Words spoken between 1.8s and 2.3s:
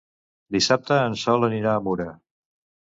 Mura.